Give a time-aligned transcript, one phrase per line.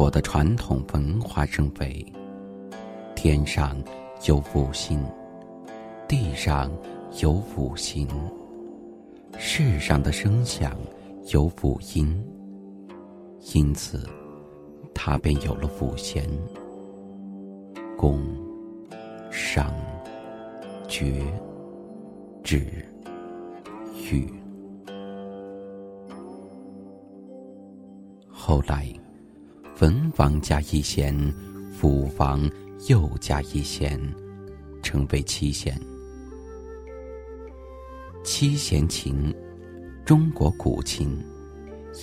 [0.00, 2.02] 国的传统文化认为，
[3.14, 3.76] 天上
[4.26, 4.98] 有五星，
[6.08, 6.72] 地上
[7.20, 8.08] 有五行，
[9.36, 10.74] 世上的声响
[11.34, 12.18] 有五音，
[13.52, 14.02] 因此，
[14.94, 16.26] 他便有了五弦：
[17.94, 18.24] 宫、
[19.30, 19.70] 商、
[20.88, 21.04] 角、
[22.42, 22.64] 徵、
[24.10, 24.32] 羽。
[28.30, 28.88] 后来，
[29.80, 31.16] 文王加一弦，
[31.82, 32.46] 武王
[32.86, 33.98] 又加一弦，
[34.82, 35.80] 成为七弦。
[38.22, 39.34] 七弦琴，
[40.04, 41.18] 中国古琴，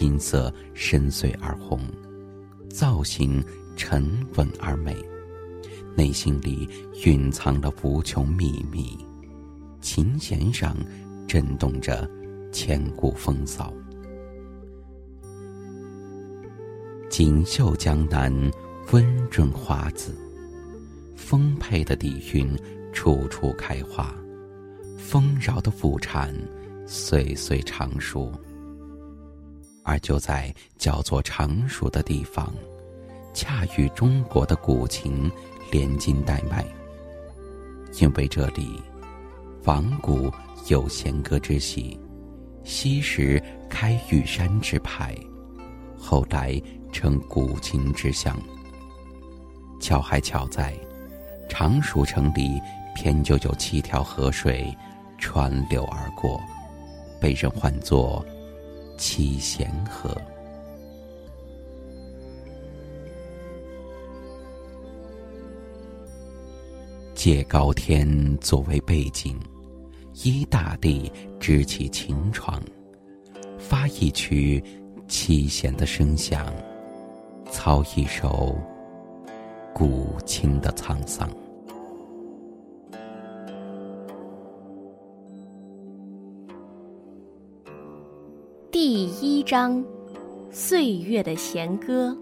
[0.00, 1.78] 音色深邃而红，
[2.70, 3.44] 造型
[3.76, 4.96] 沉稳而美，
[5.94, 6.66] 内心里
[7.04, 8.96] 蕴藏了无穷秘密。
[9.82, 10.74] 琴弦上
[11.28, 12.10] 震动着
[12.50, 13.70] 千古风骚。
[17.16, 18.30] 锦绣江南，
[18.92, 20.14] 温润华紫，
[21.16, 22.54] 丰沛的底蕴
[22.92, 24.14] 处处开花，
[24.98, 26.30] 丰饶的物产
[26.86, 28.30] 岁岁常熟。
[29.82, 32.52] 而就在叫做常熟的地方，
[33.32, 35.32] 恰与中国的古琴
[35.72, 36.66] 连筋带脉，
[37.98, 38.78] 因为这里，
[39.62, 40.30] 仿古
[40.68, 41.98] 有弦歌之习，
[42.62, 45.16] 昔时开玉山之派，
[45.96, 46.60] 后来。
[46.92, 48.36] 称古今之乡。
[49.80, 50.74] 巧还巧在，
[51.48, 52.60] 常熟城里
[52.94, 54.74] 偏就有七条河水
[55.18, 56.40] 穿流而过，
[57.20, 58.24] 被人唤作
[58.96, 60.16] 七贤河。
[67.14, 69.38] 借高天作为背景，
[70.24, 71.10] 依大地
[71.40, 72.62] 支起琴床，
[73.58, 74.62] 发一曲
[75.08, 76.52] 七弦的声响。
[77.66, 78.56] 操一首
[79.74, 81.28] 古琴的沧桑。
[88.70, 89.84] 第一章：
[90.52, 92.16] 岁月的弦歌。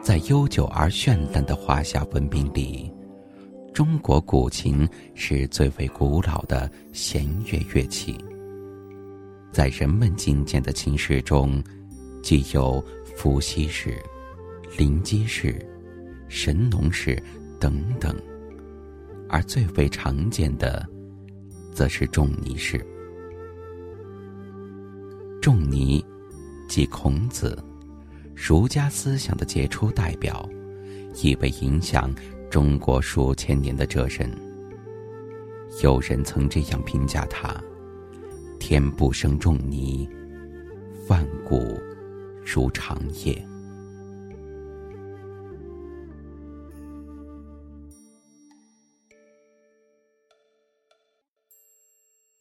[0.00, 2.88] 在悠久而绚烂的华夏文明里，
[3.74, 8.16] 中国古琴是最为古老的弦乐乐器。
[9.52, 11.62] 在人们敬见的琴式中，
[12.22, 12.84] 既有
[13.16, 13.98] 伏羲式、
[14.78, 15.58] 临机式、
[16.28, 17.20] 神农氏
[17.58, 18.14] 等等，
[19.28, 20.86] 而最为常见的，
[21.74, 22.84] 则是仲尼氏。
[25.42, 26.04] 仲尼，
[26.68, 27.58] 即孔子，
[28.34, 30.48] 儒家思想的杰出代表，
[31.22, 32.14] 亦为影响
[32.48, 34.30] 中国数千年的哲人。
[35.82, 37.60] 有人曾这样评价他。
[38.70, 40.08] 天不生仲尼，
[41.08, 41.76] 万古
[42.46, 43.44] 如长夜。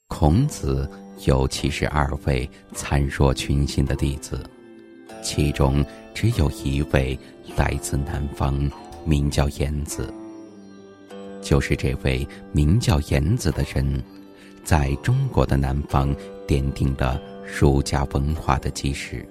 [0.07, 0.87] 孔子
[1.25, 4.47] 有七十二位灿若群星的弟子，
[5.23, 7.17] 其中只有一位
[7.57, 8.69] 来自南方，
[9.03, 10.13] 名叫颜子。
[11.41, 14.03] 就是这位名叫颜子的人。
[14.63, 16.15] 在中国的南方
[16.47, 17.21] 奠定了
[17.59, 19.27] 儒家文化的基石。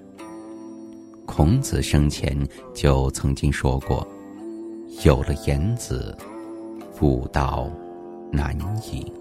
[1.26, 2.36] 孔子生前
[2.74, 4.06] 就曾经说过
[5.04, 6.16] ：“有了颜子，
[7.00, 7.70] 悟道
[8.32, 8.58] 难
[8.90, 9.12] 矣。”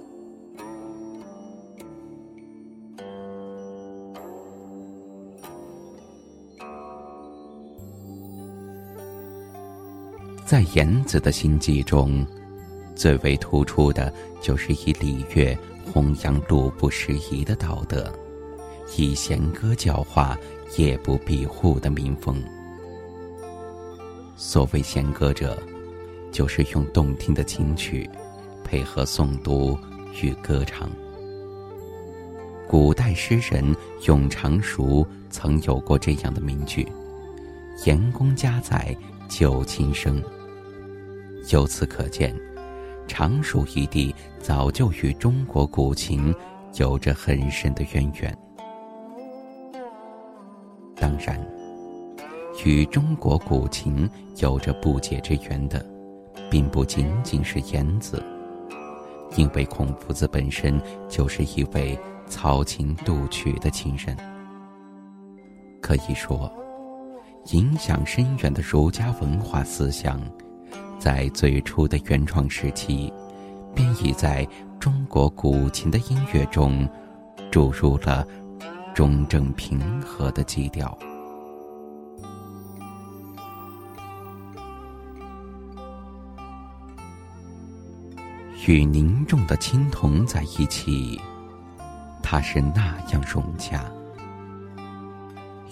[10.46, 12.26] 在颜子的心迹中，
[12.96, 15.58] 最为突出的就是以礼乐。
[15.92, 18.12] 弘扬路不拾遗的道德，
[18.98, 20.38] 以弦歌教化
[20.78, 22.42] 夜不闭户的民风。
[24.36, 25.58] 所谓弦歌者，
[26.32, 28.08] 就是用动听的琴曲，
[28.64, 29.78] 配合诵读
[30.22, 30.90] 与歌唱。
[32.68, 33.76] 古代诗人
[34.06, 36.88] 永长熟曾有过这样的名句
[37.86, 38.96] ：“严公家载
[39.30, 40.22] 旧琴声。”
[41.50, 42.36] 由此可见。
[43.20, 46.32] 常熟一地早就与中国古琴
[46.76, 48.38] 有着很深的渊源。
[50.96, 51.36] 当然，
[52.64, 55.84] 与中国古琴有着不解之缘的，
[56.48, 58.24] 并不仅仅是颜子，
[59.36, 60.80] 因为孔夫子本身
[61.10, 61.98] 就是一位
[62.28, 64.16] 操琴度曲的琴人。
[65.82, 66.54] 可以说，
[67.46, 70.22] 影响深远的儒家文化思想。
[71.00, 73.12] 在最初的原创时期，
[73.76, 74.48] 便已在
[74.80, 76.88] 中国古琴的音乐中
[77.52, 78.26] 注入了
[78.94, 80.98] 中正平和的基调。
[88.68, 91.22] 与凝重的青铜在一起，
[92.22, 93.80] 它是那样融洽；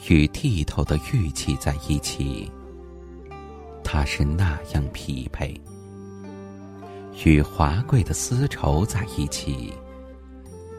[0.07, 2.50] 与剔透的玉器在一起，
[3.95, 5.57] 它是那样匹配；
[7.24, 9.74] 与华贵的丝绸在一起，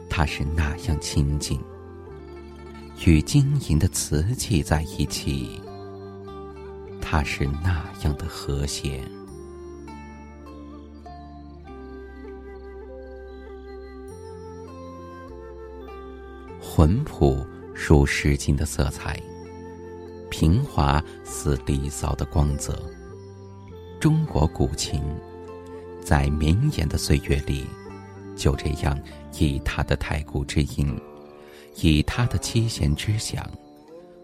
[0.07, 1.57] 它是那样亲近；
[3.07, 5.59] 与晶莹的瓷器在一起，
[7.01, 9.01] 它是那样的和谐。
[16.61, 17.43] 浑朴
[17.73, 19.19] 如诗经的色彩，
[20.29, 22.79] 平滑似离骚的光泽。
[23.99, 25.01] 中国古琴，
[26.03, 27.65] 在绵延的岁月里，
[28.35, 28.97] 就这样
[29.39, 30.99] 以它的太古之音，
[31.81, 33.49] 以它的七弦之响，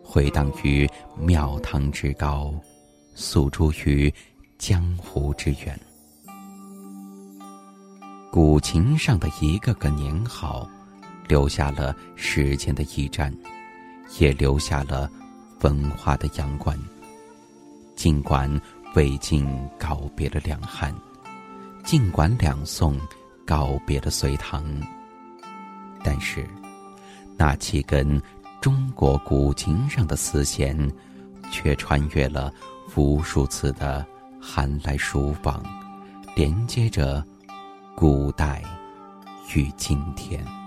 [0.03, 2.53] 回荡于庙堂之高，
[3.15, 4.13] 诉诸于
[4.57, 5.79] 江湖之远。
[8.31, 10.69] 古琴上的一个个年号。
[11.29, 13.33] 留下了时间的驿站，
[14.19, 15.09] 也留下了
[15.61, 16.77] 文化的阳关。
[17.95, 18.51] 尽管
[18.95, 19.47] 魏晋
[19.79, 20.93] 告别了两汉，
[21.83, 22.99] 尽管两宋
[23.45, 24.63] 告别了隋唐，
[26.03, 26.47] 但是
[27.35, 28.21] 那七根
[28.61, 30.77] 中国古琴上的丝弦，
[31.51, 32.53] 却穿越了
[32.95, 34.05] 无数次的
[34.39, 35.63] 寒来暑往，
[36.35, 37.25] 连接着
[37.95, 38.61] 古代
[39.55, 40.62] 与今天。